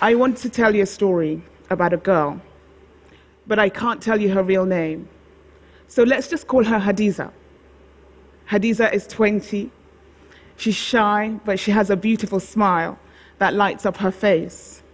[0.00, 2.40] I want to tell you a story about a girl,
[3.48, 5.08] but I can't tell you her real name.
[5.88, 7.32] So let's just call her Hadiza.
[8.48, 9.72] Hadiza is 20.
[10.56, 12.96] She's shy, but she has a beautiful smile
[13.38, 14.84] that lights up her face.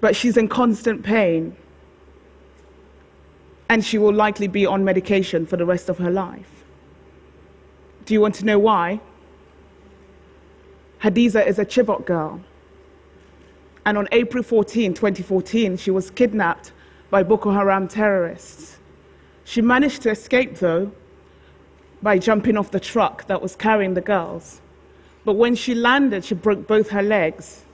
[0.00, 1.54] But she's in constant pain,
[3.68, 6.64] and she will likely be on medication for the rest of her life.
[8.06, 9.00] Do you want to know why?
[11.02, 12.40] Hadiza is a Chibok girl.
[13.88, 16.72] And on April 14, 2014, she was kidnapped
[17.08, 18.76] by Boko Haram terrorists.
[19.44, 20.92] She managed to escape, though,
[22.02, 24.60] by jumping off the truck that was carrying the girls.
[25.24, 27.64] But when she landed, she broke both her legs,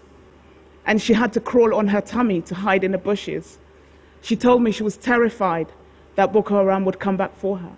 [0.87, 3.59] and she had to crawl on her tummy to hide in the bushes.
[4.23, 5.67] She told me she was terrified
[6.15, 7.73] that Boko Haram would come back for her.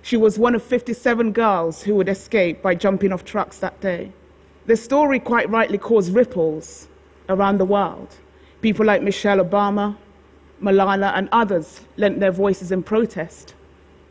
[0.00, 4.10] She was one of 57 girls who would escape by jumping off trucks that day.
[4.64, 6.86] The story quite rightly caused ripples
[7.30, 8.16] around the world.
[8.60, 9.96] People like Michelle Obama,
[10.62, 13.54] Malala, and others lent their voices in protest.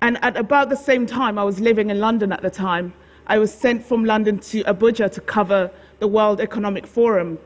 [0.02, 2.94] And at about the same time, I was living in London at the time,
[3.28, 7.38] I was sent from London to Abuja to cover the World Economic Forum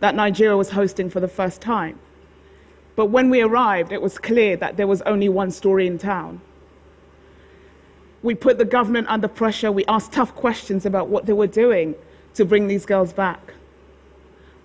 [0.00, 1.98] that Nigeria was hosting for the first time.
[2.96, 6.40] But when we arrived, it was clear that there was only one story in town.
[8.22, 9.70] We put the government under pressure.
[9.70, 11.94] We asked tough questions about what they were doing
[12.34, 13.52] to bring these girls back.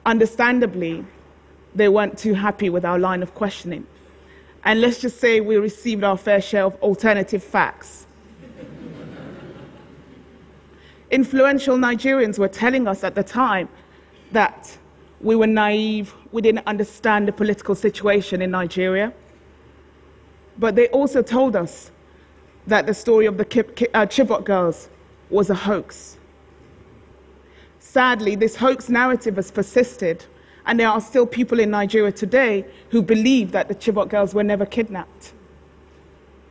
[0.05, 1.05] Understandably,
[1.75, 3.85] they weren't too happy with our line of questioning.
[4.63, 8.05] And let's just say we received our fair share of alternative facts.
[11.09, 13.67] Influential Nigerians were telling us at the time
[14.31, 14.77] that
[15.19, 19.13] we were naive, we didn't understand the political situation in Nigeria.
[20.57, 21.91] But they also told us
[22.67, 23.43] that the story of the
[23.93, 24.89] uh, Chibok girls
[25.29, 26.17] was a hoax.
[27.91, 30.23] Sadly, this hoax narrative has persisted,
[30.65, 34.45] and there are still people in Nigeria today who believe that the Chibok girls were
[34.45, 35.33] never kidnapped.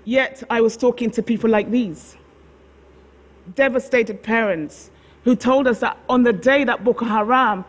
[0.04, 2.18] Yet, I was talking to people like these
[3.54, 4.90] devastated parents
[5.24, 7.64] who told us that on the day that Boko Haram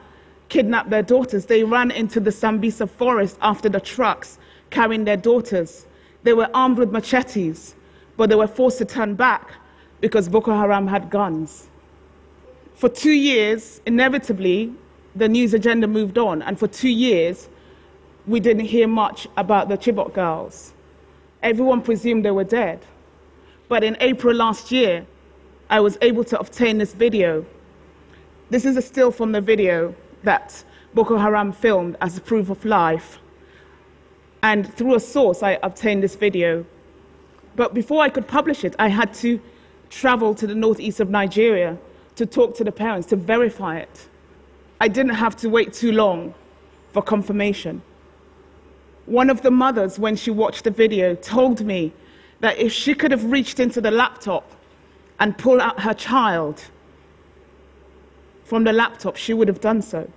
[0.49, 4.37] kidnapped their daughters, they ran into the Sambisa forest after the trucks
[4.69, 5.85] carrying their daughters.
[6.23, 7.75] They were armed with machetes,
[8.17, 9.49] but they were forced to turn back
[10.01, 11.69] because Boko Haram had guns.
[12.81, 14.73] For two years, inevitably,
[15.15, 17.47] the news agenda moved on, and for two years,
[18.25, 20.73] we didn't hear much about the Chibok girls.
[21.43, 22.79] Everyone presumed they were dead.
[23.69, 25.05] But in April last year,
[25.69, 27.45] I was able to obtain this video.
[28.49, 29.93] This is a still from the video
[30.23, 30.63] that
[30.95, 33.19] Boko Haram filmed as a proof of life.
[34.41, 36.65] And through a source, I obtained this video.
[37.55, 39.39] But before I could publish it, I had to
[39.91, 41.77] travel to the northeast of Nigeria
[42.15, 44.07] to talk to the parents to verify it.
[44.79, 46.33] I didn't have to wait too long
[46.91, 47.81] for confirmation.
[49.05, 51.93] One of the mothers, when she watched the video, told me
[52.39, 54.51] that if she could have reached into the laptop
[55.19, 56.63] and pulled out her child
[58.43, 60.09] from the laptop, she would have done so.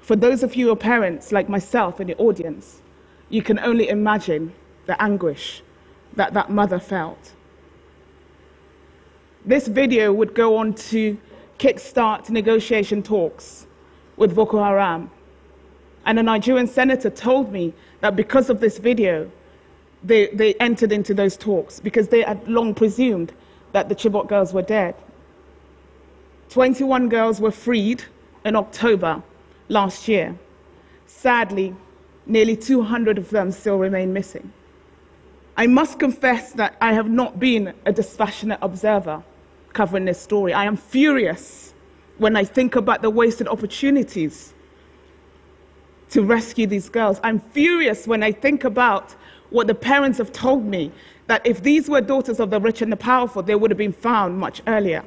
[0.00, 2.80] For those of you who are parents, like myself in the audience,
[3.28, 4.52] you can only imagine
[4.86, 5.62] the anguish
[6.14, 7.32] that that mother felt.
[9.44, 11.18] This video would go on to
[11.58, 13.66] kickstart negotiation talks
[14.16, 15.10] with Boko Haram.
[16.06, 19.30] And a Nigerian senator told me that because of this video,
[20.04, 23.32] they, they entered into those talks because they had long presumed
[23.72, 24.94] that the Chibok girls were dead.
[26.50, 28.04] 21 girls were freed
[28.44, 29.22] in October
[29.68, 30.38] last year.
[31.06, 31.74] Sadly,
[32.26, 34.52] nearly 200 of them still remain missing.
[35.56, 39.22] I must confess that I have not been a dispassionate observer
[39.72, 40.52] covering this story.
[40.52, 41.74] I am furious
[42.18, 44.54] when I think about the wasted opportunities
[46.10, 47.20] to rescue these girls.
[47.22, 49.14] I'm furious when I think about
[49.50, 50.92] what the parents have told me
[51.26, 53.92] that if these were daughters of the rich and the powerful, they would have been
[53.92, 55.04] found much earlier.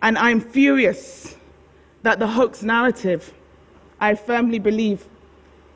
[0.00, 1.36] And I'm furious
[2.02, 3.34] that the hoax narrative,
[4.00, 5.06] I firmly believe,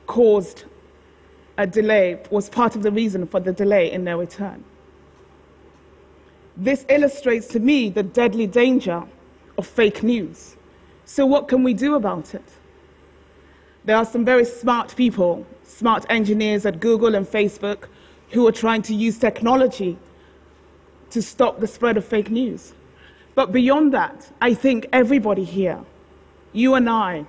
[0.06, 0.64] caused
[1.58, 4.64] a delay, was part of the reason for the delay in their return.
[6.56, 9.04] This illustrates to me the deadly danger
[9.56, 10.56] of fake news.
[11.04, 12.44] So, what can we do about it?
[13.84, 17.88] There are some very smart people, smart engineers at Google and Facebook,
[18.30, 19.98] who are trying to use technology
[21.10, 22.72] to stop the spread of fake news.
[23.34, 25.80] But beyond that, I think everybody here,
[26.52, 27.26] you and I,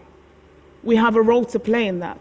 [0.84, 2.20] we have a role to play in that.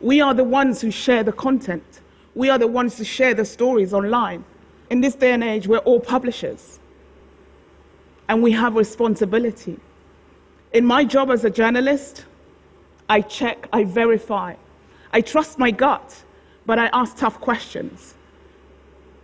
[0.00, 2.00] We are the ones who share the content.
[2.34, 4.44] We are the ones who share the stories online.
[4.90, 6.78] In this day and age, we're all publishers.
[8.28, 9.78] And we have responsibility.
[10.72, 12.24] In my job as a journalist,
[13.08, 14.54] I check, I verify.
[15.12, 16.22] I trust my gut,
[16.66, 18.14] but I ask tough questions.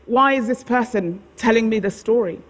[0.07, 2.41] Why is this person telling me the story?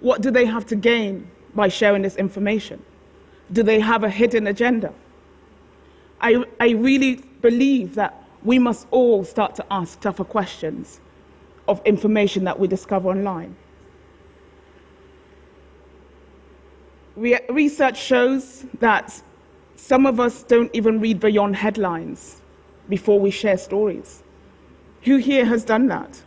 [0.00, 2.82] What do they have to gain by sharing this information?
[3.52, 4.92] Do they have a hidden agenda?
[6.20, 11.00] I, I really believe that we must all start to ask tougher questions
[11.66, 13.56] of information that we discover online.
[17.16, 19.22] Re- research shows that
[19.76, 22.40] some of us don't even read beyond headlines
[22.88, 24.22] before we share stories.
[25.02, 26.22] Who here has done that?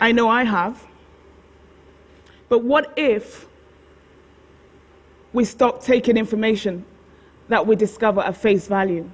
[0.00, 0.86] I know I have.
[2.48, 3.46] But what if
[5.32, 6.84] we stop taking information
[7.48, 9.10] that we discover at face value?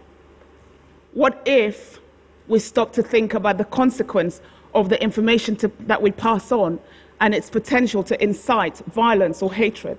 [1.12, 2.00] What if
[2.46, 4.40] we stop to think about the consequence
[4.74, 6.80] of the information to, that we pass on
[7.20, 9.98] and its potential to incite violence or hatred?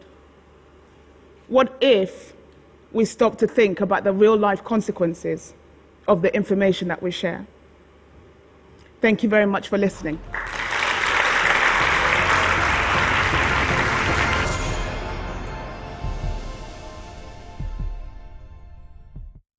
[1.47, 2.33] What if
[2.91, 5.53] we stop to think about the real life consequences
[6.07, 7.45] of the information that we share?
[9.01, 10.19] Thank you very much for listening.